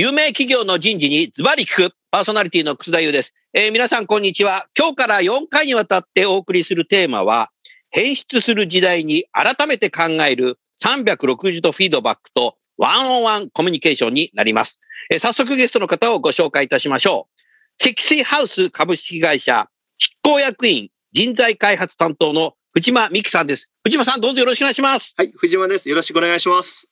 [0.00, 3.34] 有名企業の人事にズバリ聞く、パーソナリティの楠田優です。
[3.52, 4.64] えー皆さんこんにちは。
[4.74, 7.50] 今日から4回にわたってお送りするテーマは、
[7.90, 14.80] 変質する時代に改めて考える360度フィードバックとワンオンワンコミュニケーションになります。
[15.10, 17.40] えー早速ゲストの方をご紹介いたしましょう。
[17.76, 19.66] 積水ハウス株式会社
[19.98, 23.68] 執行役員人材開発担当の藤間美希さんです。
[23.84, 25.12] 藤間さんどうぞよろしくお願いします。
[25.18, 25.90] はい、藤間です。
[25.90, 26.89] よろしくお願いします。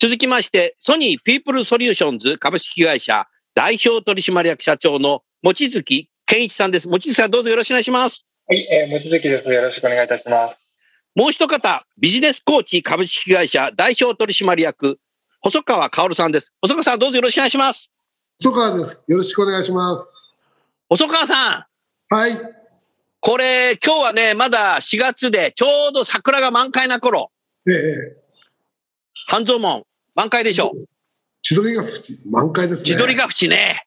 [0.00, 6.88] 続きまして、ソニーピープルソリューションズ株式会社代表取締役社長の望月健一さんです。
[6.88, 8.26] 望月さんどうぞよろしくお願いします。
[8.48, 9.48] はい、えー、望月です。
[9.48, 10.58] よろしくお願いいたします。
[11.14, 14.98] もう一方、ビジネスコーチ株式会社代表取締役、
[15.40, 16.52] 細川薫さんです。
[16.60, 17.92] 細川さんどうぞよろしくお願いします。
[18.42, 18.98] 細川です。
[19.06, 20.04] よろしくお願いします。
[20.88, 21.66] 細川さ
[22.10, 22.38] ん、はい。
[23.20, 27.30] これ今日はね、まだ4月でちょうど桜が満開な頃、
[27.68, 28.23] ええ
[29.26, 29.84] 半蔵門
[30.14, 30.84] 満開でしょう。
[31.42, 32.86] 千鳥ヶ淵、満開ですね。
[32.86, 33.86] 千鳥ヶ淵ね。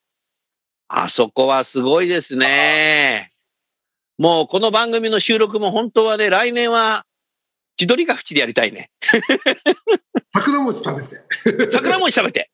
[0.87, 3.31] あそこはすごいですね。
[4.17, 7.05] もうこの番組の収録も本当はね、来年は
[7.77, 8.89] 千鳥ヶ淵でやりたいね。
[10.33, 11.07] 桜餅食
[11.43, 11.71] べて。
[11.71, 12.49] 桜餅食べて。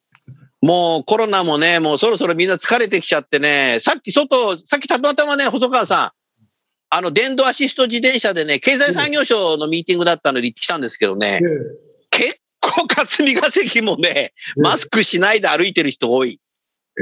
[0.61, 6.45] もうコロナもね、もうそろそろみんな疲れてきちゃってね、さっき外、さっきたまたまね、細川さん、
[6.89, 11.47] あの電動アシスト自転車でね、経済産業省のミーティングだったので行ってきたんですけどね、え
[12.11, 12.42] 結構
[12.87, 16.39] 霞が関もね、マスクしないで歩いてる人多い。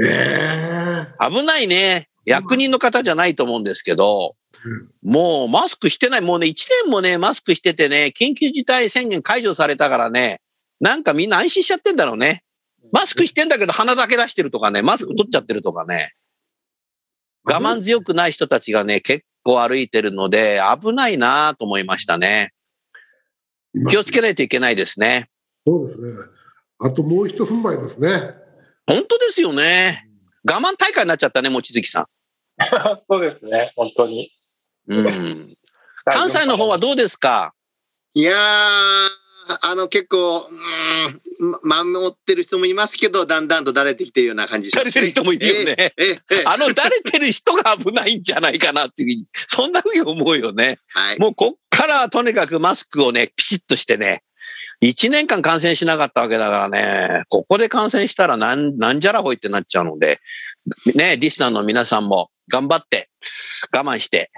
[0.00, 2.08] ええ危ないね。
[2.24, 4.36] 役人の方じゃないと思うんですけど、
[5.02, 10.40] もうマスクしてない、もうね、1年もね、マスクしててね、緊急事態宣言解除されたからね、
[10.80, 12.42] なんかみんな安心しちゃってんだろうね。
[12.92, 16.12] マスクしてんだけど鼻だけ出してるとかね、マスク取っちゃってるとかね。
[17.44, 22.52] 我慢強くない人たちがね、結構歩いてるので、危ないなと思いましたね。
[23.90, 25.28] 気をつけないといけないですね。
[25.66, 26.12] そうですね。
[26.80, 28.34] あともう一踏ん張りですね。
[28.86, 30.08] 本当ですよね。
[30.44, 32.08] 我慢大会になっちゃったね、望月さ
[33.08, 34.30] そうですね、本当に。
[34.88, 34.94] ん。
[34.98, 35.56] うん。
[36.04, 37.54] 関西の方はどうですか？
[38.14, 39.08] いやー、
[39.62, 45.76] あの結構、うーん、守ってる人もいますけど、だんだんとだれてきてるような感じしますだれてる人もいるよね。
[45.78, 50.78] ええええあの、だれてる人が危ないんじゃないかなっていうふうに、そんなふうに思うよね。
[50.88, 51.18] はい。
[51.20, 54.22] もうこっからはとにかくマスクをね、ピシッとしてね、
[54.82, 60.20] 1年間感染しなかったわけだからね、ここで感染したらなんなんじゃらほいってなっちゃうので、
[60.94, 63.08] ね、リスナーの皆さんも頑張って
[63.72, 64.30] 我慢して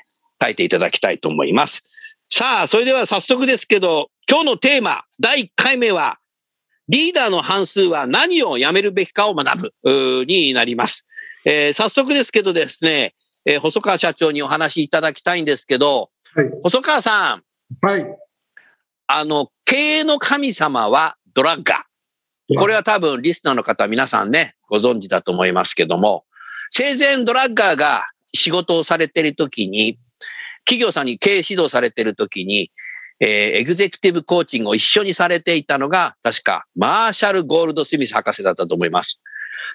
[0.43, 1.83] 書いていただきたいと思います。
[2.31, 6.19] さあ、それでは早速ですけど、今日のテーマ、第1回目は、
[6.88, 11.06] リーダーの半数は何をやめるべきかを学ぶになります。
[11.47, 13.15] えー早速ですけどですね、
[13.47, 16.50] えー細川社長にお話しいただきたいんですけど、はい。
[16.62, 17.41] 細川さ
[17.83, 18.04] ん、はい。
[19.06, 22.59] あの、経営の神様はドラッガー。
[22.59, 26.25] これは多分リスナーの方皆さんね、ご存知だと思いますけども、
[26.70, 28.04] 生前ドラッガーが
[28.34, 29.98] 仕事をされているときに、
[30.66, 32.70] 企業さんに経営指導されているときに、
[33.20, 33.28] えー
[33.60, 39.21] エグゼクティブコーチングを一緒にされていたのが、確かマーシャル・ゴールド・スミス博士だったと思います。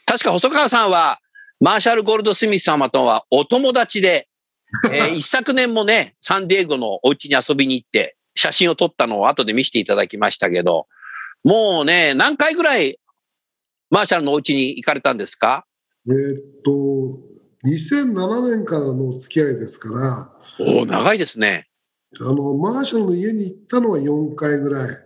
[0.05, 1.19] 確か細川さんは、
[1.59, 4.27] マーシャル・ゴールド・スミス様とはお友達で、
[4.91, 10.87] えー 一昨年もね、サンディエゴのお家に遊びに行って、写真を撮ったのを後で見せていただきましたけど、
[11.43, 12.99] もうね、何回ぐらい
[13.89, 15.65] マーシャルのお家に行かれたんですか？
[16.07, 16.71] えーっと、
[17.65, 21.67] 2007年からのお付き合いですから、おお、長いですね。
[22.19, 24.97] あの、マーシャルの家に行ったのは4回ぐらい。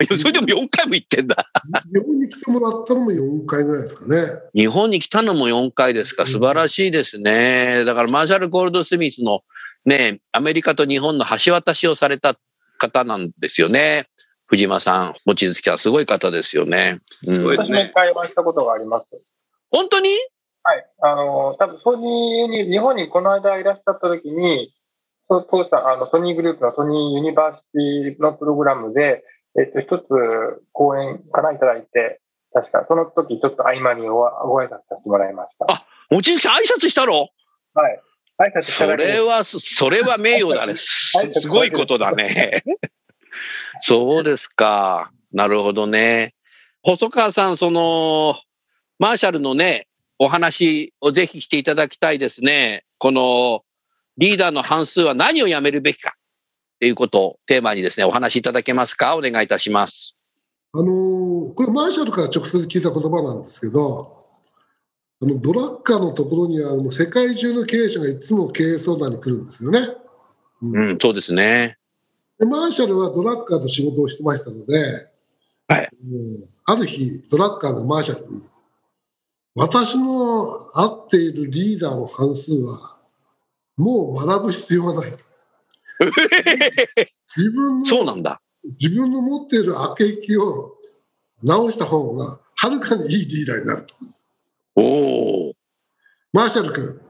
[0.18, 1.46] それでも4回も行ってんだ。
[1.92, 4.26] 日本に来てもらったのも4回ぐらいですかね。
[4.54, 6.26] 日本に来たのも4回ですか。
[6.26, 7.84] 素晴らしいですね。
[7.84, 9.40] だからマーシャル・ゴールド・スミスの
[9.84, 12.36] ね、アメリカと日本の橋渡しをされた
[12.78, 14.08] 方なんですよね。
[14.46, 17.00] 藤間さん、望月はすごい方ですよね。
[17.24, 19.06] すごいですね会話したことがあります。
[19.70, 20.10] 本当に？
[20.62, 20.86] はい。
[21.02, 24.72] あの、多分ソニーに、日本にこの間いらっしゃった時に、
[25.28, 29.24] そう当社、あの、ソニーグループのソニーユニバーシティのプログラムで、
[29.58, 30.04] えっと、一つ
[30.72, 32.20] 講演かないただいて、
[32.52, 35.66] 確か、その時ちょっと合間にごご挨拶させてもらいました。
[35.72, 37.30] あ望月さん挨拶したろ
[37.74, 38.00] はい。
[38.38, 40.74] 挨拶したそれは、それは名誉だね。
[40.76, 42.62] すごいことだね。
[43.80, 45.10] そうですか。
[45.32, 46.34] なるほどね。
[46.82, 48.40] 細川さん、その、
[48.98, 49.88] マーシャルのね、
[50.18, 52.84] お話をぜひしていただきたいですね。
[52.98, 53.62] この、
[54.16, 59.16] リーダーの半数は何をやめるべきかっていうことをテーマにですね、お話しいただけますか？
[59.16, 60.16] お願いいたします。
[60.72, 64.23] あのーこれマーシャルから直接聞いた言葉なんですけど、
[65.24, 69.88] あのドラッカーのところにはもう世界中の経営者がいつも経営相談に来るんですよね。
[70.60, 71.78] うんうん、そうですね。
[72.38, 75.08] でマーシャルはドラッカーと仕事をしてましたので、
[75.66, 78.42] はいうんある日、ドラッカーがマーシャルに、
[79.54, 82.98] 私の会っているリーダーの半数は、
[83.76, 85.16] もう学ぶ必要はない。
[87.36, 88.40] 自分のそうなんだ。
[88.78, 90.74] 自分の持っている悪役を
[91.42, 93.94] 直した方が、はるかにいいリーダーになると。
[94.76, 95.52] おお。
[96.32, 97.00] マーシャル君、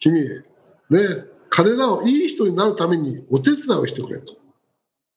[0.00, 0.20] 君、
[0.90, 4.36] ね、彼らをいい人になるためにお手伝いをしてくれと。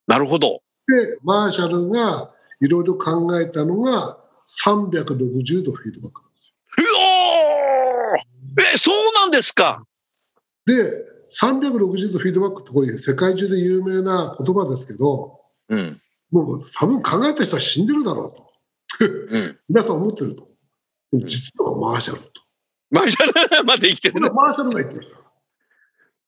[0.07, 0.61] なるほど。
[0.87, 4.17] で、マーシャルがいろいろ考えたのが、
[4.47, 9.85] 360度フィードバックなんですうおーえ、そうなんですか。
[10.67, 10.75] よ。
[10.75, 15.39] で、360度フィードバックってこれ世界中で有名な言葉ですけど、
[15.69, 15.99] うん。
[16.31, 18.33] もう多分考えた人は死んでるだろ
[18.99, 19.07] うと。
[19.29, 19.59] うん。
[19.69, 20.47] 皆さん思ってると。
[21.25, 22.27] 実はマーシャルと。
[22.89, 25.23] マーシャルまで生きてるこれはマーシャルが言ってました。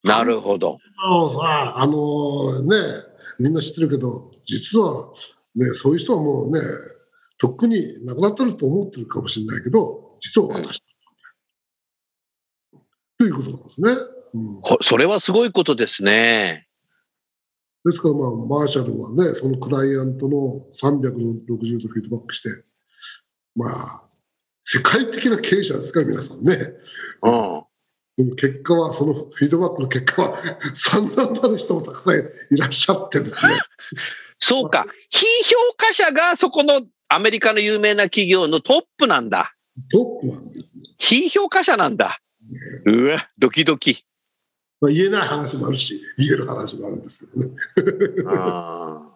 [0.06, 0.78] なるほど。
[1.04, 2.76] あのさ、あのね、
[3.40, 5.12] みんな知ってるけど、実は、
[5.56, 6.62] ね、そういう人はもうね、
[7.38, 10.86] とっくに亡くなってると思ってるかもしれないけど、実は私だ
[12.76, 12.80] った、
[13.20, 13.92] ということなんですね。
[14.34, 16.68] うん、こそれはすごいことですね。
[17.86, 22.50] ですから、まあ、マーシャルはね、そのクライアントの360度フィードバックして、
[23.56, 24.05] まあ、
[24.66, 26.56] 世界的な経営者ですから、皆さんね。
[27.22, 27.64] うん。
[28.18, 30.40] でも結果は、そのフィードバックの結果は、
[30.74, 32.24] 散々なる人もたくさんい
[32.58, 33.60] らっしゃってですね。
[34.42, 34.88] そうか。
[35.10, 39.56] 非評価者がそこのアメリカの有名な企業のトップなんだ。
[39.92, 40.84] トップなんですね。
[40.98, 42.20] 非評価者なんだ。
[42.86, 44.04] うわ、ドキドキ。
[44.82, 47.56] まあ、言えない話もあるし、言える話もあるんですけどね。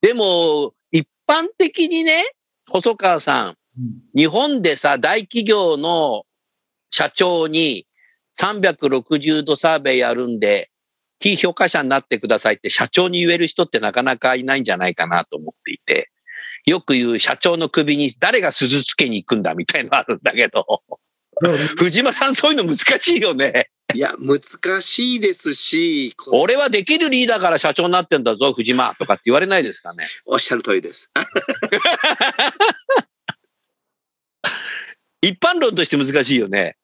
[0.00, 2.24] でも、一般的にね、
[2.66, 3.57] 細川さん、
[4.14, 6.24] 日本でさ、大企業の
[6.90, 7.86] 社長に
[8.40, 10.70] 360度サーベイやるんで、
[11.20, 16.10] 非評価者になってくださいって社長に言える人ってなかなかいないんじゃないかなと思っていて、
[16.64, 20.64] よく言う社長の首に誰が鈴つけに行くんだみたいのあるんだけど、
[21.76, 23.70] 藤間さんそういうの難しいよね。
[23.94, 30.08] いや、難しいですし、こ俺はできるリーダーから社長になってんだぞ、藤間とかって言われないですかね。
[30.26, 31.10] おっしゃる通りです。
[35.20, 36.76] 一般論として難しいよね。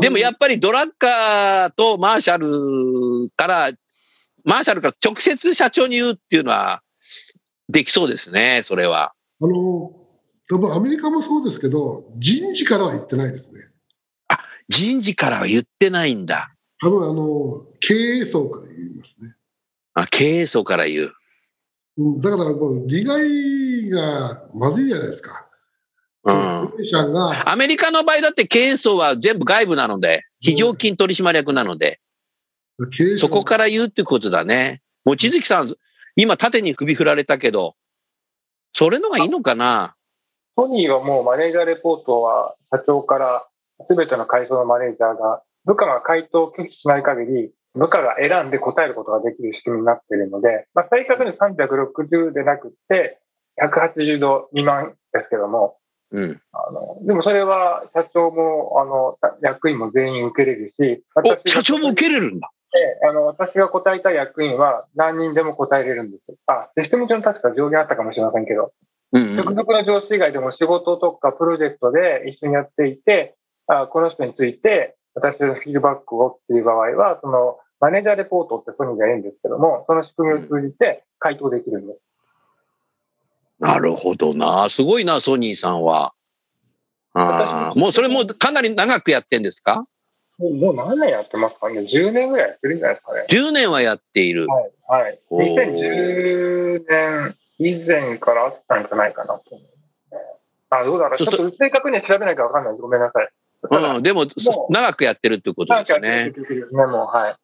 [0.00, 3.70] でもやっぱりドラッカーとマーシャルから、
[4.44, 6.82] マーシャルから直接社長に言うっていうのは
[7.68, 9.12] できそうですね、それは。
[9.40, 9.54] あの、
[10.50, 13.60] 多分アメリカもそうですけど、人事からは言ってないですね。
[14.68, 16.54] 人事からは言ってないんだ。
[16.80, 19.34] 多分あの、経営層から言いますね。
[19.94, 21.12] あ経営層から言う。
[21.96, 25.47] うんだからもう利害がまずいじゃないですか。
[26.24, 26.72] うん。
[27.46, 32.00] アメリカの場合だって経営層は全部外部なので、非常勤取締役なので、
[32.96, 34.82] 経営者そこから言うってことだね。
[35.04, 35.74] 望月さん、
[36.16, 37.74] 今縦に首振られたけど、
[38.74, 39.94] それのがいいのかな？
[40.56, 43.46] ソニーはもうマネージャーレポートは社長から
[43.88, 53.20] 全ての階層のマネージャーが部下が回答を拒否しない限り部下が選んで答えることができる仕組みになっているので、まあ、正確に360でなくって
[53.62, 55.77] 180度未満ですけども、
[56.10, 56.40] うん。
[56.52, 61.04] あのでもそれは社長もあの役員も全員受けれるし、
[61.46, 62.50] 社長も受けれるんだ。
[63.08, 66.34] あの私が答えたい役員は何人でも答えれるんです。
[66.46, 68.72] あ、システム上に確か上限あったかもしれませんけど、
[69.12, 69.36] うん、うん。
[69.36, 73.36] 直属の上司以外でも仕事とかプロジェクトで一緒にやっていて、
[73.66, 82.00] あこの人について私のフィードバックをっていう場合は、そのマネージャーレポートってソニーがいるんですけども、その仕組みを通じて回答できるんです。
[83.60, 84.68] なるほどな。
[84.70, 86.12] すごいな、ソニーさんは。
[87.14, 89.86] あーもうそれもかなり長くやってんですか？
[90.38, 93.26] もうもう何年やってますかね ?10 年ぐらいやってるんじゃないですかね。
[93.28, 94.46] ?10 年はやっている。
[94.46, 94.70] はい。
[95.02, 95.20] はい。
[95.30, 99.60] おー2010年以前からあったんじゃないかなと思。
[100.70, 101.16] あ、どうだろう？
[101.16, 102.82] ちょっとと正確には調べないからわかんないです。
[102.82, 103.28] ごめんなさい。
[103.60, 104.24] うん、でも、
[104.70, 106.30] 長くやってるってことですね。
[106.30, 107.36] ですね、もう、はい。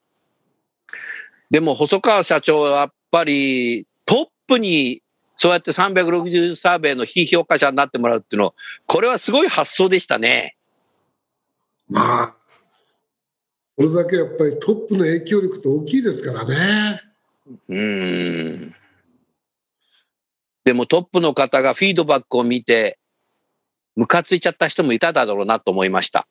[1.50, 5.02] でも、細川社長はやっぱりトップに
[5.37, 8.55] そうやって360サーベイの非評価者になってもらうっていうの、
[8.87, 10.57] これはすごい発想でしたね。
[11.88, 12.37] まあ、
[13.76, 17.03] これだけやっぱりトップの影響力って大きいですからね。
[17.69, 18.75] うん。
[20.64, 22.99] でもトップの方がフィードバックを見て、
[23.97, 26.26] ムカついちゃった人もいただろうなと思いました。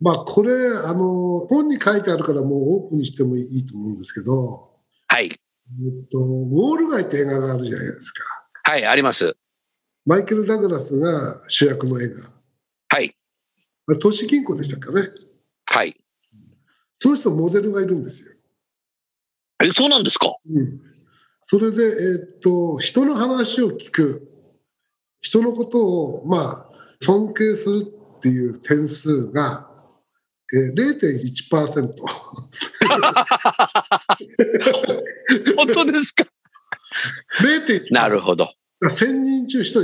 [0.00, 4.70] まあ、これ、あの、本に書いてあるからもうオープンにしてもいいと思うんですけど、
[5.08, 5.26] はい。
[5.26, 8.41] えっと、ウォール街って映画があるじゃないですか。
[8.64, 9.36] はい、あります。
[10.06, 12.30] マイケル・ダグラスが主役の映画。
[12.88, 13.14] はい。
[14.00, 15.08] 都市銀行でしたかね。
[15.70, 15.96] はい。
[17.00, 18.28] その人モデルがいるんですよ。
[19.64, 20.34] え、そうなんですか？
[20.50, 20.80] うん、
[21.46, 21.92] それで、えー
[22.36, 24.28] っと、人の話を聞く、
[25.20, 27.86] 人のことを、まあ、尊敬する
[28.18, 29.68] っていう点数が、
[30.54, 31.94] えー、0.1%。
[35.56, 36.24] 本当ですか？
[37.40, 37.92] 0.1%。
[37.92, 38.52] なるほど。
[38.84, 39.82] 1000人中1人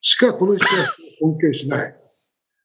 [0.00, 0.70] しかこの人は
[1.20, 1.94] 尊敬しない。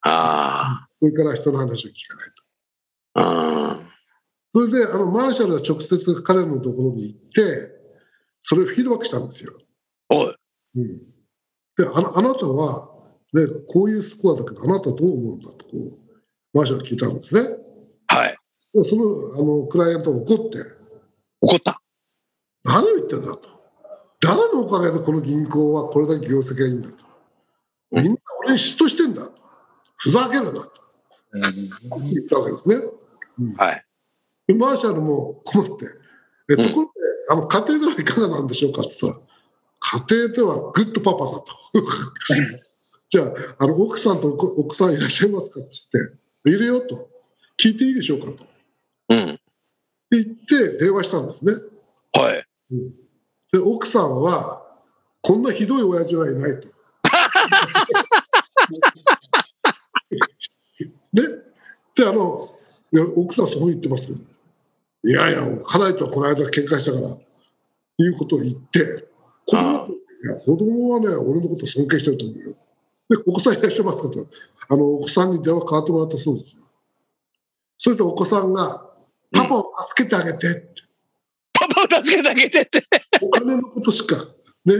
[0.01, 3.21] あそれから人の話を聞かないと。
[3.21, 3.79] あ。
[4.53, 4.69] うん。
[4.69, 7.71] それで、あの、マーシャルは直接彼のところに行って、
[8.41, 9.53] それをフィードバックしたんですよ。
[10.09, 10.36] おい。
[10.75, 10.98] うん、
[11.77, 12.89] であな、あなたは、
[13.33, 16.00] ね、こういうスコアだけど、あなたはどう思うんだとこう、
[16.53, 17.41] マーシャルが聞いたんですね。
[18.07, 18.38] はい。
[18.74, 19.03] でその
[19.36, 20.59] あのクライアントが怒って、
[21.41, 21.81] 怒った。
[22.63, 23.58] 何を言ってんだと。
[24.21, 26.95] 誰のおかげでこの銀行はこれだけ業績がいいんだと。
[27.91, 29.33] みんな俺に嫉妬してんだと。
[29.97, 30.71] ふざけるなと
[31.33, 32.75] 言ったわけですね。
[33.57, 33.85] はい。
[34.47, 35.85] でマーシャルも困って、
[36.49, 36.91] えところで、
[37.29, 39.25] あの家庭ではいかがなんでしょうかって言ったら、
[40.07, 41.45] 家庭ではグッドパパだと。
[43.09, 47.09] じゃあ、あの奥さんと奥奥さんいらっしゃいますかって言って、いるよと。
[47.61, 48.31] 聞いていいでしょうかと。
[48.31, 48.45] って
[49.09, 49.39] うん。
[50.11, 51.53] 言って電話したんですね。
[52.13, 52.45] はい。
[53.51, 54.63] で、奥さんは、
[55.22, 56.68] こんなひどい親父はいないと。
[61.13, 61.24] ね。
[61.96, 62.56] で、あの、
[63.15, 64.20] 奥さんそう言ってますけど、
[65.03, 67.18] いやいや、家内とはこの間喧嘩したから、
[67.98, 69.08] いうことを言って、
[69.46, 72.56] 子供といや子供はね、俺のこと尊敬してると思うよ。
[73.10, 74.27] で、お子さんいらっしゃいますかと、
[74.70, 76.62] あの、お子さんに電話変わってもらったそうですよ。
[77.77, 78.86] それでお子さんが、
[79.32, 80.88] パパを助けてあげてって。
[81.83, 82.83] を助けてあげてって。
[83.21, 84.15] お金のことしか、
[84.65, 84.75] ね、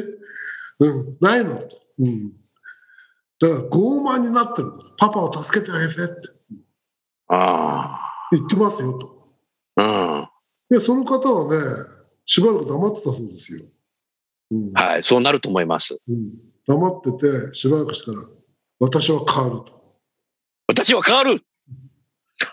[0.80, 1.62] うん、ないの。
[2.00, 2.32] うん。
[3.40, 4.84] だから傲慢になってるの。
[4.98, 6.14] パパを助けてあげてって
[7.30, 9.30] あ言ってますよと。
[9.78, 10.30] あ。
[10.70, 11.86] で、その方はね、
[12.26, 13.62] しばらく黙ってたそうですよ。
[13.64, 13.70] うん
[14.52, 14.74] うん。
[14.74, 15.04] はい。
[15.04, 15.98] そうなると思います。
[16.08, 16.32] うん、
[16.68, 18.20] 黙ってて、しばらくしたら、
[18.80, 19.80] 私は変わると。
[20.68, 21.42] 私は変わる。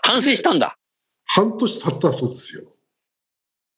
[0.03, 0.77] 反省したんだ。
[1.25, 2.63] 半年経ったそうですよ。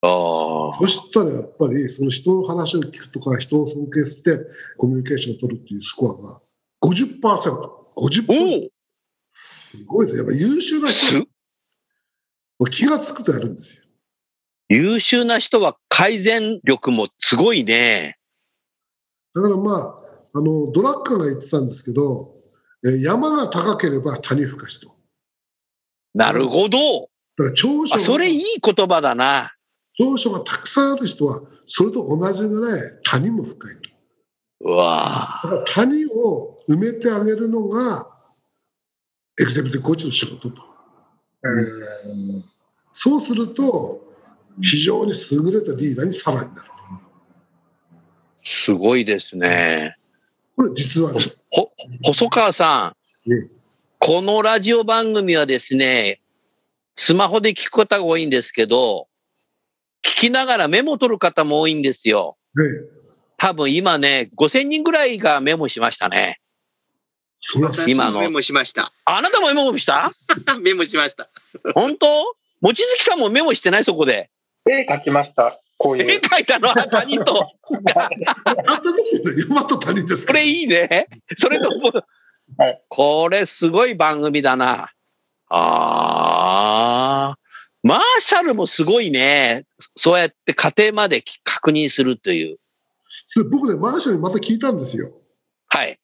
[0.01, 0.77] ああ。
[0.79, 4.39] そしたらやっぱり、その人の話を聞くとか、人を尊敬して
[4.77, 6.41] コミュニケーションを取るっていうスコアが
[6.81, 7.19] 50%。
[7.21, 7.79] 50%。
[7.95, 8.69] おお
[9.31, 10.17] すごいです。
[10.17, 11.27] やっぱ優秀な人
[12.71, 13.83] 気がつくとやるんですよ。
[14.69, 18.17] 優秀な人は改善力もすごいね。
[19.33, 19.99] だからまあ、
[20.33, 22.35] あの、ドラッカーが言ってたんですけど、
[22.85, 24.95] えー山が高ければ谷深しと。
[26.13, 27.09] なるほど。
[27.37, 29.53] だから長所あ、それいい言葉だな。
[29.99, 33.89] 長所がたくさんある人は、それと同じぐらい谷も深いと。
[34.61, 38.09] うわだから谷を埋めてあげるのが、
[39.39, 40.61] エグゼクティブコーチの仕事と。
[42.93, 44.01] そうすると、
[44.61, 46.69] 非常に優れたリーダーにさらになる。
[48.45, 49.97] すごいですね。
[50.55, 51.41] これ実はです。
[51.51, 51.71] ほ、
[52.03, 52.95] 細川さ
[53.27, 53.49] んうん。
[53.99, 56.21] このラジオ番組はですね、
[56.95, 59.08] スマホで聞く方が多いんですけど、
[60.03, 62.37] 聞きながらメモ取る方も多いんですよ。
[62.55, 62.63] ね、
[63.37, 66.39] 多分今ね、5000人ぐらいがメモしましたね。
[67.87, 68.91] 今のもメモしました。
[69.05, 70.11] あなたもメモした？
[70.61, 71.29] メモしました。
[71.73, 72.35] 本当？
[72.61, 74.29] 望月さんもメモしてないそこで。
[74.69, 75.59] 絵描きました。
[75.77, 76.19] こうい絵う。
[76.19, 77.49] 描いたのは他人と。
[78.65, 79.43] 簡単ですよね。
[79.47, 80.27] 山と谷です。
[80.27, 81.07] これいいね。
[81.37, 82.03] それとも
[82.57, 84.91] はい、これすごい番組だな。
[85.47, 87.38] ああ。
[87.81, 89.65] マーシャルもすごいね。
[89.95, 92.57] そうやって家庭まで確認するという。
[93.49, 95.11] 僕ね、マーシャルにまた聞いたんですよ。
[95.67, 95.99] はい。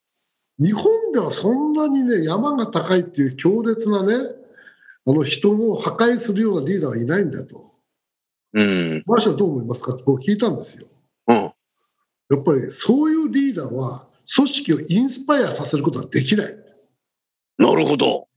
[0.58, 4.14] 日本ではそんなにね、山が高いっていう強烈なね、
[5.06, 7.74] あの人を破壊するようなリーダーはいないんだと。
[8.54, 9.04] うん。
[9.06, 9.94] マーシャルどう思いますか？
[9.94, 10.88] って僕聞いたんですよ。
[11.28, 11.36] うん。
[11.36, 11.52] や
[12.40, 16.56] っぱりそういうリーダーは組織をインスパイアさせることはできない。
[17.58, 18.28] なるほど。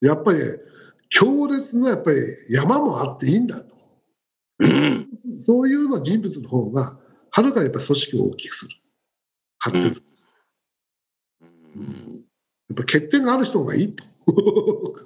[0.00, 0.40] やっぱり
[1.10, 2.18] 強烈なやっぱり
[2.50, 3.74] 山もあっていいんだと。
[4.58, 5.08] うん。
[5.40, 6.98] そういうような人物の方が
[7.30, 8.70] はるかにやっぱり組織を大きくする。
[9.58, 10.06] 発展する。
[11.76, 12.24] うん
[12.68, 14.04] やっぱ欠点がある人がいいと。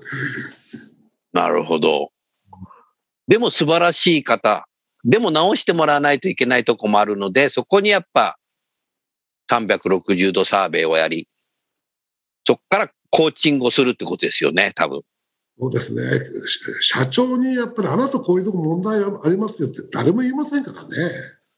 [1.32, 2.12] なるほど。
[3.26, 4.68] でも素晴らしい方。
[5.04, 8.38] でも直してもらわないといけないとこもあるので、そこにやっぱ
[9.50, 11.28] 360度サーベイをやり、
[12.46, 15.02] そこからコーチングをするってことですよね、多分。
[15.60, 16.02] そうですね。
[16.46, 20.88] し社長にやっぱりあなたこういうとこ問題ありますよって誰も言いませんからね。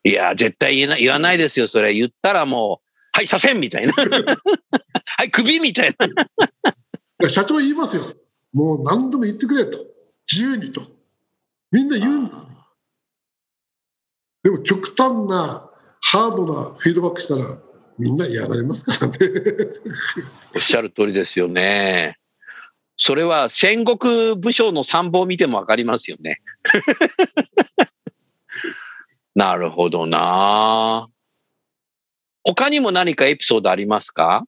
[0.04, 1.92] いや、絶対言えない、言わないですよ、それ。
[1.92, 3.92] 言ったらもう、はい、左遷みたいな。
[5.19, 5.95] はい、首みたい
[7.21, 7.28] な。
[7.28, 8.14] 社長言いますよ。
[8.54, 9.78] もう何度も言ってくれと。
[10.30, 10.83] 自由にと。
[11.71, 12.47] みんな言うんですよ。
[14.45, 17.59] でも極端な、ハードなフィードバックしたら、
[17.99, 19.19] みんな嫌がりますからね。
[20.54, 22.20] おっしゃる通りですよね。
[23.02, 26.42] それは戦国武将の参謀を見てもわかりますよね。
[29.35, 31.09] なるほどな。
[32.45, 34.45] 他にも何かエピソードありますか？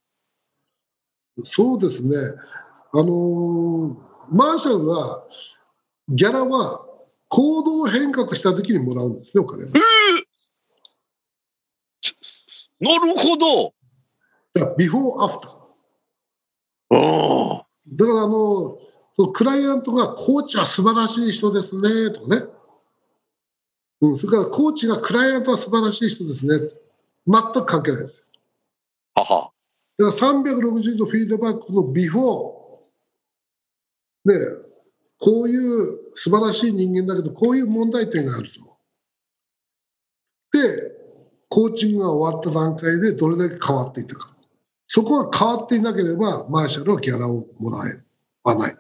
[1.44, 2.14] そうですね。
[2.92, 3.97] あのー
[4.30, 5.26] マーシャルは、
[6.09, 6.87] ギャラは
[7.28, 9.71] 行動変革した時にもらうんですね、お金は。
[12.80, 13.75] なるほど。
[14.76, 15.52] ビフォーアフター。
[16.94, 17.62] お
[17.96, 18.78] だからあの、
[19.16, 22.44] そのクライアントがコーチは素晴らしい人ですねとかね。
[24.00, 26.70] うん、それからコーチがクライアントは素晴らしい人ですね。
[27.26, 28.25] 全く関係ないです。
[29.14, 29.50] はは。
[29.99, 34.28] だから360度フィードバックのビフォー。
[34.28, 34.34] で、
[35.18, 38.72] こういう素晴らしい人間だけど、こういう問題点があると。
[40.58, 40.92] で、
[41.49, 44.31] コーチングが終わった段階でどれだけ変わっていったか。
[44.94, 47.99] そこが変わっていなければ、マーシャルはギャラをもらえ
[48.45, 48.76] はない。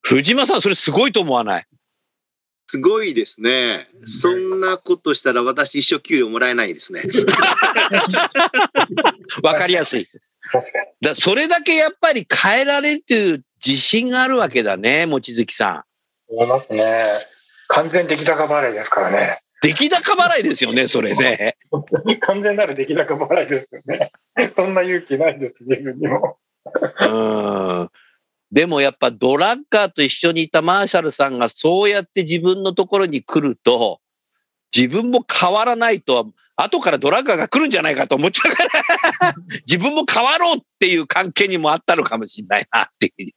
[0.00, 1.66] 藤間さん、それすごいと思わない？
[2.66, 3.90] すごいですね。
[4.06, 7.02] そんなことしたら私一生給料もらえないですね。
[9.44, 10.08] わかりやすい。
[10.50, 11.08] 確かに。
[11.08, 15.84] だそれだけやっぱり変えられるという自信があるわけだね、望月さん。
[16.28, 17.04] 思いますね。
[17.68, 19.43] 完全出来高払いですからね。
[19.64, 21.56] 出来高払いですよね、 それね。
[22.20, 24.10] 完全なる出来高払いですよね。
[24.54, 26.38] そんな勇気ないです、自分にも。
[27.00, 27.04] う
[27.84, 27.90] ん。
[28.52, 34.00] でもやっぱドラッカーと一緒にいたマーシャルさんがそうやって自分のところに来ると、
[34.74, 39.34] 自分も変わらないと、後からドラッカーが来るんじゃないかと思っちゃうから、
[39.66, 43.30] 自分も変わろうっていう関係にもあったのかもしれないなっていう。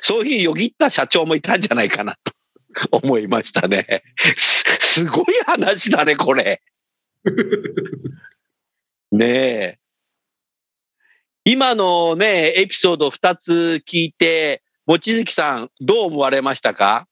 [0.00, 2.32] そういうふうによぎった社長もいたんじゃないかなと
[2.92, 4.02] 思いましたね。
[4.36, 6.62] すすごい話だね、これ。
[9.12, 9.78] ねえ。
[11.44, 17.06] 今のね、エピソード2つ聞いて、望月さん、どう思われましたか？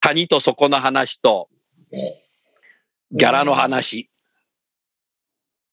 [0.00, 1.48] 谷と底の話と、
[1.90, 4.10] ギャラの話。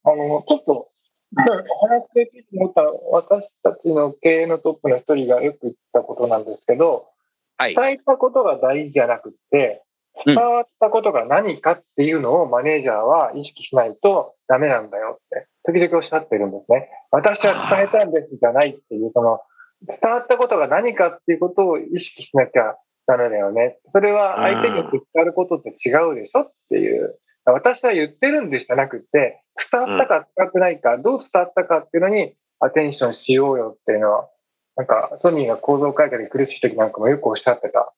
[0.04, 0.89] あの、ちょっと、
[1.36, 7.12] お話で聞いて思った私たちの経営のトップの一人がよく言ったことなんですけど、はい。
[7.59, 9.93] 伝えたことが大事じゃなくて、うん
[10.25, 16.89] 伝わったことが何かっていうのをマネージャーは意識しないとダメなんだよって、時々おっしゃってるんですね。
[17.09, 19.39] 私は伝えたんですじゃないっていう、その、
[19.87, 22.75] 伝わったことが何かっていうことを意識しなきゃ
[23.07, 23.79] ダメだよね。
[23.91, 27.17] それは相手によって伝わることって違うでしょっていう。
[27.45, 34.29] 私は言ってるんでじゃなくて、伝わったか伝わってないか、どう伝わったかっていうのにアテンションしようよっていうのは、
[34.75, 37.93] なんかソニーが構造改革で苦しい時なんかもよくおっしゃってた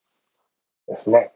[0.88, 1.32] ですね。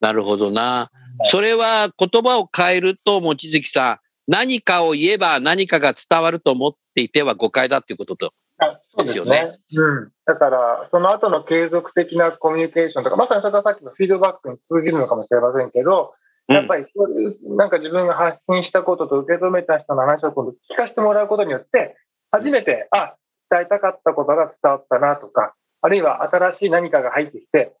[0.00, 0.90] なるほどな。
[1.26, 8.32] それは言葉を変えると、望月さん、何かを言えば何かが伝わると思っていては誤解だっていうことと。
[8.58, 9.58] あそうですよね。
[9.74, 10.12] うん。
[10.24, 16.14] だから、その後の継続的なコミュニケーションとか、まさにそれがさっきのフィードバックに通じるのかもしれませんけど、
[16.48, 21.96] やっぱりそういう、なんか自分が発信したことと受け止めた人の話を今度聞かせてもらうことによって、
[22.30, 23.16] 初めて、あ、
[23.50, 27.74] 伝えたかったことが伝わったなとか、あるいは新しい何かが入ってきて、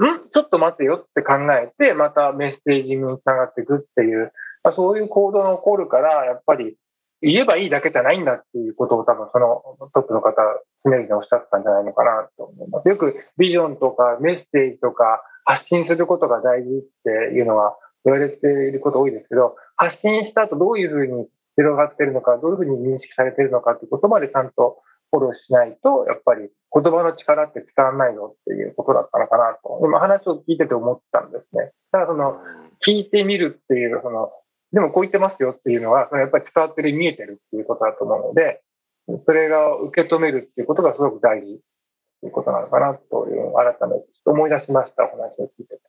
[0.00, 0.30] ん？
[0.32, 6.76] ちょっと待てよって考えて、またメッセージにつながっていくっていう、まあ、そういう行動が起こるから、やっぱり
[7.20, 10.34] 言えばいいだけじゃないんだっていうことを多分そのトップの方、
[10.84, 12.88] 常々おっしゃったんじゃないのかなと思います。
[12.88, 21.26] よくビジョンとかメッセージとか発信することが大事っていうのは言われていること多いですけど、発信した後どういうふうに
[21.56, 24.78] 広がってるのか、どういうふうに認識されてるのかってことまでちゃんと
[25.10, 31.72] フォローしないと、やっぱり言葉の力って伝わらないよっていうことだったのかなと、今話を聞いてて思ったんですね。
[31.92, 32.40] ただその、
[32.86, 34.30] 聞いてみるっていう、その、
[34.72, 38.62] でもこう言ってますよっていうのは、そのやっぱり伝わってる、見えてるっていうことだと思うので、
[39.24, 41.56] それが受け止めるっていうことがすごく大事っ
[42.20, 45.80] ていうことなのかなという、改めて思い出しました、お話を聞いてて。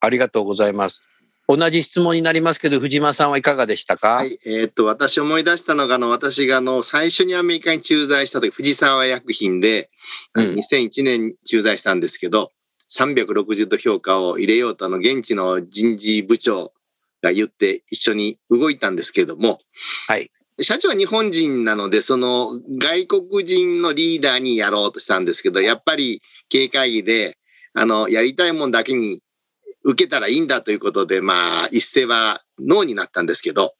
[0.00, 1.00] ありがとうございます。
[1.46, 9.90] 同じ質問になりますけど、藤間さんはいかがでしたか、はい、えーっと、私思い出したのが、あの、私があの、最初にアメリカに駐在した時、藤沢薬品で、
[10.34, 12.50] うん2001年駐在したんですけど、
[12.96, 16.72] 360度評価を入れようと、あの、現地の人事部長
[17.22, 19.58] が言って一緒に動いたんですけれども、
[20.06, 20.30] はい。
[20.60, 27.38] 社長は日本人なので、その外国人のリーダーにやろうとしたんですけど、やっぱり経営会議で、
[27.72, 29.20] あの、やりたいもんだけに
[29.84, 33.74] 受けたらいいんだということで、まあ、一斉はノーになったんですけど、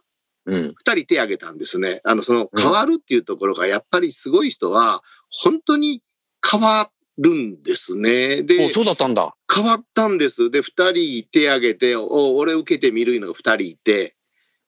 [0.47, 0.75] うん。
[0.77, 2.01] 二人手挙げたんですね。
[2.05, 6.03] あの、そのうん変わるっていうところが、やっぱりすごい人は、本当に
[6.49, 8.43] 変わるんですね。
[8.43, 9.35] でお、そうだったんだ。
[9.53, 10.51] 変わったんです。
[10.51, 14.17] で、二人手挙げて、お俺受けてみるのが二人いて、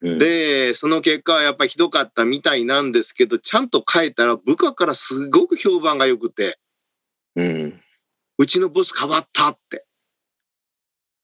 [0.01, 6.59] うん、で、その結果はやっぱりひどかったみたいなんですけど、ちゃんと変えたら部下からすごく評判が良くて、
[7.35, 7.81] うん。
[8.39, 9.86] うちのボス変わったって。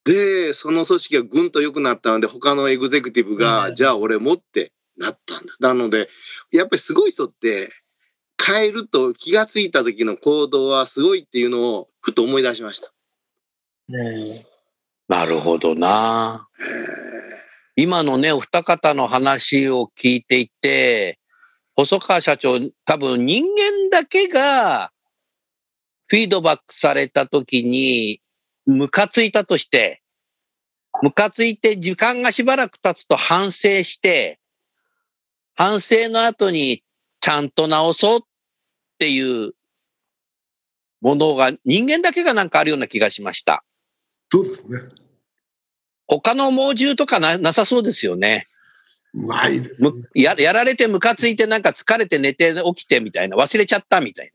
[0.05, 5.62] で、その組織がぐんと良くなったので、他のエグゼクティブが、うんじゃあ俺もってなったんです。
[5.62, 6.09] なので、
[6.51, 7.71] やっぱりすごい人って、
[8.45, 12.93] 変えると気がついた時の行動はすごいっていうのをふと思い出しました。
[15.09, 16.49] なるほどな。
[17.77, 21.19] 今のね、お二方の話を聞いていて、
[21.77, 24.91] 細川社長、多分人間だけが
[26.09, 28.22] フィードバックされた時に、
[28.66, 30.03] ムカついたとして、
[31.03, 34.38] ムカついて時間がしばらく経つと反省して、
[35.55, 36.83] 反省の後に
[37.20, 38.22] ちゃんと直そうっ
[38.98, 39.53] ていう
[41.01, 43.64] ものが人間だけがなんかあるような気がしました。
[44.31, 44.81] そうですね。
[46.07, 48.46] 他の猛獣とかななさそうですよね。
[49.14, 50.09] ないです、ねむ。
[50.14, 54.33] ややられてムカついてなんか疲れて寝て起きてみたいな忘れちゃったみたい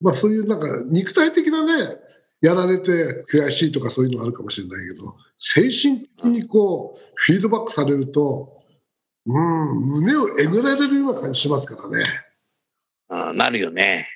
[0.00, 1.96] まあそういうなんか肉体的なね、
[2.42, 8.62] やられて悔しいとかそういうのあるかもしれないけど、精神的にこう、フィードバックされると、
[9.24, 12.04] うん、胸をえぐられるような感じしますからね。
[13.08, 14.08] な、うんなるよね。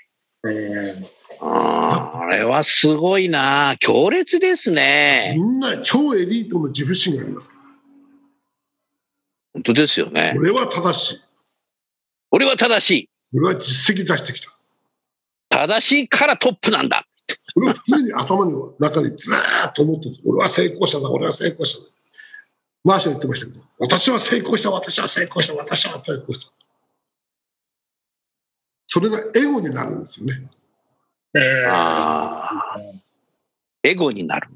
[0.48, 0.94] え
[1.40, 5.34] ああれはすごいな強烈ですね。
[5.36, 7.60] みんな超エリートの自負心がありますから。
[9.54, 10.34] 本当ですよね。
[10.36, 11.20] 俺は正しい。
[12.32, 13.10] 俺は正しい。
[13.34, 14.56] 俺は実績出してきた。
[15.48, 17.06] 正しいからトップなんだ。
[17.42, 20.22] それを常に頭の中にずーっと思ってるんです。
[20.26, 21.84] 俺は成功者だ、俺は成功者だ。
[22.84, 26.52] マーシャ言ってましたけど、私は成功した、私は成功した、私は成功した。
[28.86, 30.48] それがエゴになるんですよね。
[31.68, 32.80] ああ。
[33.82, 34.48] エゴになる。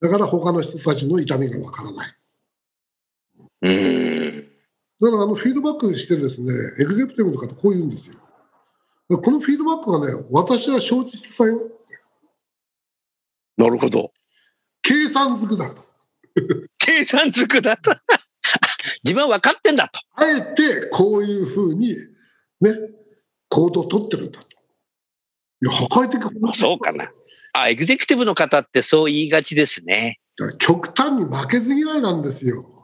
[0.00, 2.16] だから他の人たちの痛みがわからない。
[3.62, 4.48] うーん。
[5.00, 8.14] だからあのフィードバックしてですね、エグゼクティブの方こう言うんですよ。
[9.16, 11.60] このフィードバックがね、私は承知してたよ。
[13.56, 14.12] なるほど。
[14.82, 15.84] 計算づくだと。
[16.78, 17.90] 計算づくだと。
[19.04, 20.00] 自分は分かってんだと。
[20.14, 21.96] あえてこういうふうに
[22.60, 22.74] ね、
[23.48, 24.48] 行動を取ってるんだと。
[25.62, 27.10] いや、破壊的あそうかな。
[27.52, 30.20] あ、エグゼクティブの方ってそう言いがちですね。
[30.58, 32.77] 極端に負けず嫌いなんですよ。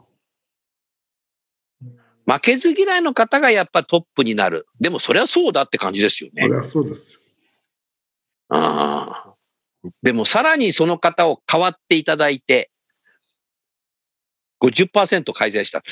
[2.25, 4.67] 負けず嫌いの方がやっぱトップになる。
[4.79, 6.55] でもそれはそうだって感じですよねそれ。
[6.55, 7.19] はそうです。
[8.49, 9.35] ああ。
[10.01, 12.71] でもさらにその方を変わっていただいて、
[14.63, 15.83] 50%改善した。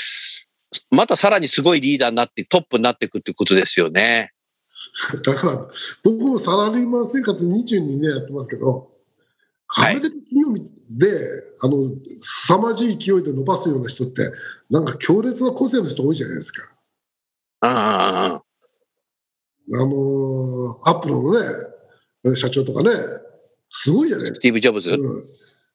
[0.89, 4.31] またさらにすごいリーダーになって、トップになっていくってことですよね。
[5.23, 5.67] だから、
[6.03, 8.92] 僕もサラリーマン生活22年やってますけど、
[9.75, 10.53] はいアメリカ企業
[10.91, 11.07] で、
[11.61, 11.75] あの、
[12.21, 14.29] 凄まじい勢いで伸ばすような人って、
[14.69, 16.69] なんか強烈な個性の人多いじゃないですか。
[17.61, 18.43] ああ。
[19.75, 22.91] あの、アップルのね、社長とかね、
[23.71, 24.39] すごいじゃないですか。
[24.39, 24.91] スティーブ・ジョブズ？
[24.91, 25.25] うん、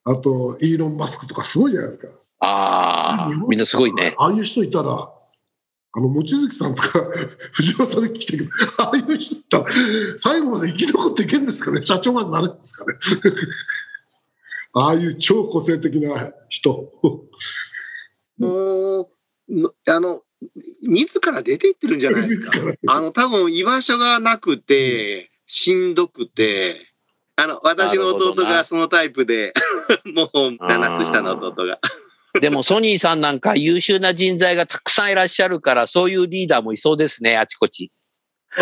[0.05, 2.09] あと、イーロン・マスクとかすごいじゃないですか。
[2.41, 3.31] ああ。
[3.49, 4.15] みんなすごいね。
[4.17, 7.01] ああいう人いたら、あの、望月さんとか、
[7.53, 9.67] 藤原さんで来てるああいう人いたら、
[10.19, 12.95] 最後まで生き残っていけんですかね社長までなれるんですかね
[14.81, 16.93] ああいう超個性的な人。
[18.39, 19.01] も
[19.49, 20.23] う、のあの、
[20.83, 22.59] 自ら出ていってるんじゃないですか。
[22.87, 26.89] あの、多分居場所がなくて、しんどくて、
[27.37, 29.53] あの、私の弟がそのタイプで、
[30.15, 31.81] もう7つ下の弟が。
[32.41, 37.91] でもソニーさんなんか優秀な人材がたくさんいらっしゃるから、そういうリーダーもいそうですね、あちこち。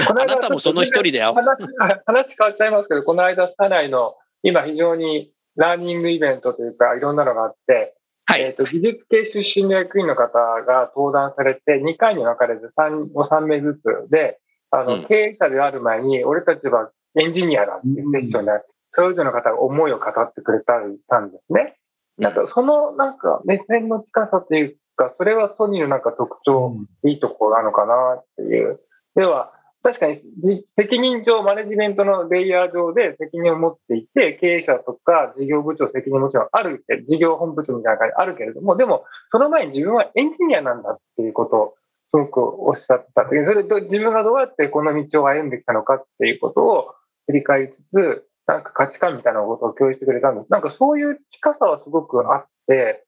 [0.08, 1.34] あなたもその一人だよ。
[1.34, 1.58] 話
[2.06, 8.42] 話変わっちゃいますけど、この間、社内の今非常にラーニングイベントというか、いろんなのがあって、はい。
[8.42, 10.32] えっと技術系出身の役員の方
[10.64, 14.40] が登壇されて、2回に分かれて 3, 3名ずつで、
[14.70, 15.06] あの、うん。
[15.06, 18.50] 経営者である前に、俺たちはエンジニアだっていうセッションで、
[18.90, 21.76] それぞれの方が思いを語ってくれたりしたんですね。
[22.18, 28.80] なんかそのなんか目線の近さというか、それはソニーのなんか特徴、いいところなのかなっていう。
[29.14, 29.52] では、
[29.86, 41.74] 確かにじ責任上、マネジメントのレイヤー上で責任を持っていて、経営者とか事業部長責任もちろんあるって、事業本部長みたいな感じあるけれども、でも、その前に自分はエンジニアなんだっていうことを
[42.08, 43.26] すごくおっしゃった。
[43.28, 46.88] でそれと自分がどうやってこの道を歩んできたのかっていうことを
[47.26, 50.50] 振り返りつつ、なんか価値観みたいなことを共有してくれたんです。
[50.50, 53.04] なんかそういう近さはすごくあって、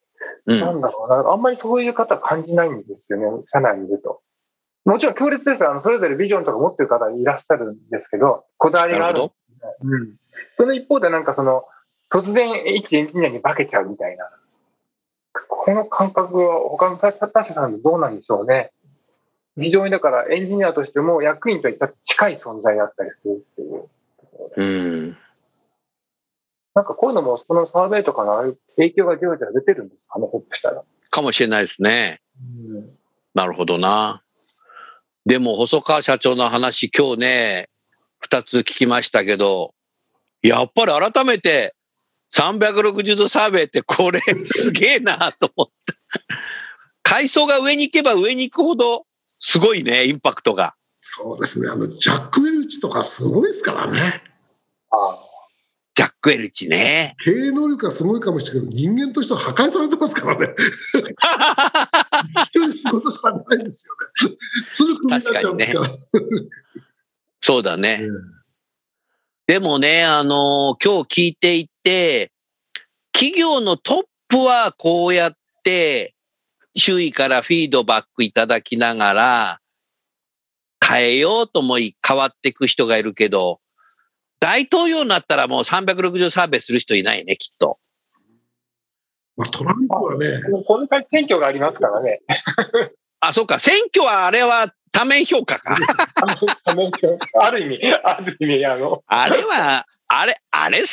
[0.47, 4.21] うんなんだろうな、あんまりそういう方感じないんですよね、社内にいると。
[4.85, 5.71] もちろん強烈ですよ。
[5.71, 9.33] あの、それぞれビジョンとか持ってる方いらっしゃるんですけど、こだわりがあるね。
[9.83, 10.17] うん。
[10.57, 11.65] その一方でなんかその、
[12.11, 14.31] 突然一エンジニアに化けちゃうみたいな。
[15.49, 17.13] この感覚は他の他
[17.45, 18.73] 社さんでどうなんでしょうね。
[19.57, 23.89] 非常にだからエンジニアとしても役員といった近い存在だったりするっていう。
[24.57, 25.17] うん。
[26.75, 30.83] なんかこういうのもそのサーベイとかの影響がじわじわ出てるんですかね、ひょっとしたら。
[31.11, 32.21] かもしれないですね。
[32.41, 32.99] うん
[33.35, 34.23] なるほどな。
[35.29, 37.69] でも、細川社長の話、今日ね、
[38.19, 39.75] 二つ聞きましたけど、
[40.41, 41.75] やっぱり改めて、
[42.35, 45.95] 360度サーベイってこれすげえなと思った。
[47.03, 49.05] 階層が上に行けば上に行くほど
[49.39, 50.75] すごいね、インパクトが。
[51.03, 51.69] そうですね。
[51.69, 54.23] あの、ジャック・ウェルチとかすごいですからね。
[54.91, 55.28] ああ
[55.99, 57.17] ジャック・エルチね。
[57.25, 60.55] 経営能力はすごいかもしれないけど、人間としては破壊されてますからね。
[62.47, 63.97] 一人仕事したくないんですよ
[64.31, 64.37] ね。
[64.69, 65.91] すぐクビになっちゃうんですから。
[67.41, 68.01] そうだね。
[69.49, 72.31] えでもね、あの今日聞いていて、
[73.13, 75.33] 企業のトップはこうやっ
[75.65, 76.15] て、
[76.77, 79.61] 周囲からフィードバックいただきながら、
[80.81, 83.59] 変えようと思い変わっていく人がいるけど、
[84.41, 87.79] 大統領になったらもう360サーベイする人いないね、きっと。
[89.37, 92.21] まあ、トランプはね、もうこの回選挙がありますからね。
[93.21, 95.77] あ、そうか、選挙はあれは多面評価か。
[97.41, 100.89] ある意味、ある意味、あの、あれは、あれ、あれ360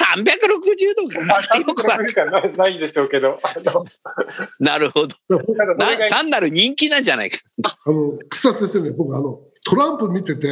[0.98, 1.58] 度かな。
[1.58, 3.40] よくわ無理かなないでしょうけど、
[4.60, 5.16] なるほど。
[6.10, 7.40] 単なる人気なんじゃないか。
[7.64, 10.50] あの、草先生ね、僕あの、トランプ見てて、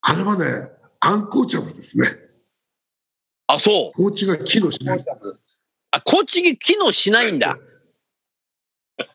[0.00, 2.08] あれはね、アンコーチャブルですね。
[3.46, 3.96] あ、そう。
[3.96, 5.04] コーチが機能しない。
[5.90, 7.56] あ、コーチに機能しないんだ。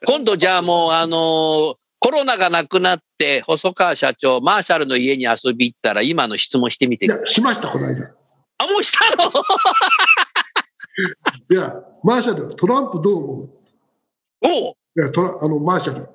[0.06, 7.08] 今度じゃあもう、あのーコロナがなくなって、細川社長、マーシャルの家に遊び行ったら、今の質問してみてい。
[7.08, 8.14] や、しました、この間。
[8.58, 9.32] あ、もうしたの？
[11.50, 13.50] いや、マーシャル、トランプどう思う？
[14.42, 16.10] おういやトラあのマーシャル、と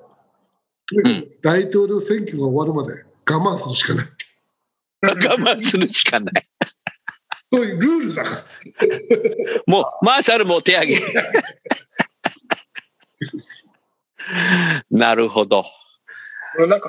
[0.94, 4.06] にかく大統領選挙が終わるまで我慢するしかない。
[5.02, 6.46] 我慢するしかない。
[7.52, 8.44] そういうルールだから。
[9.66, 11.00] もう、マーシャルも手挙げ。
[14.90, 15.64] なるほど。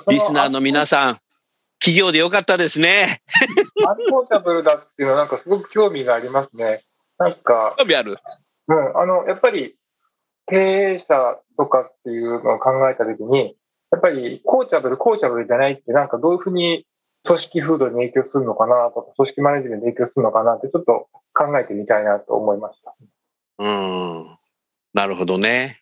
[0.08, 1.20] リスナーの皆さん、
[1.80, 3.24] 企業でよかったですね。
[3.88, 6.84] アンコーチャブルだっていうのはなんかすごく興味がありますね。
[7.18, 8.18] なんか、興味ある。
[8.68, 9.76] うん、あの、やっぱり
[10.48, 10.58] 経
[10.96, 13.56] 営者とかっていうのを考えたときに、
[13.92, 16.86] やっぱりコーチャブル、コーチャブルじゃないってなんかどういうふうに
[17.24, 22.96] 組織風土に影響するのかなとか、組織マネジメントに影響するのかなってちょっと考えてみたいなと思いました。
[23.60, 24.38] うん。
[24.94, 25.82] なるほどね。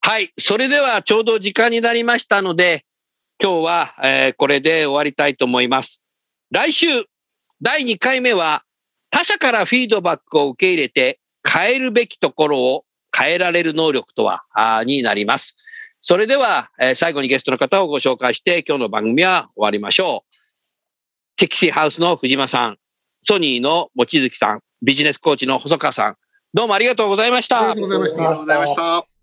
[0.00, 0.32] はい。
[0.38, 2.84] それではちょうど時間になりましたので、
[3.42, 6.00] 今日は、えーこれで終わりたいと思います。
[6.50, 6.86] 来週、
[7.62, 8.62] 第2回目は、
[9.10, 12.84] 他者からフィードバックを受け入れて変えるべきところを
[13.16, 15.56] 変えられる能力とは、あになります。
[16.08, 21.36] それでは、えー最後にゲストの方をご紹介して、今日の番組は終わりましょう。
[21.36, 22.76] テキシーハウスの藤間さん、
[23.26, 26.16] ソニーの望月さん、ビジネスコーチの細川さん、
[26.54, 27.88] どうもありがとうございましたありが。
[27.88, 29.15] とうございました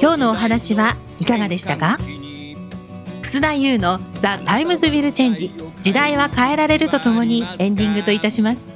[0.00, 1.98] 今日のお話はいかがでしたか？
[3.22, 5.50] 楠田優の「The Times Will Change
[5.82, 8.68] 時代は変えられる」とともにエンディングといたします。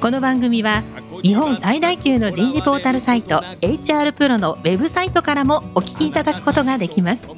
[0.00, 0.84] この番組は
[1.22, 7.28] 日本最大級の人事ポータルサイト HR プロのウェブサイトからもお聞きいただくことができます。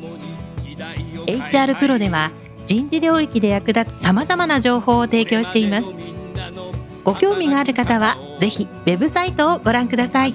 [1.27, 2.33] HR プロでは
[2.67, 5.97] 人事領域で役立つさまざまな情報を提供しています。
[7.03, 10.35] ご興味がある方はぜひウェブサイトをご覧ください。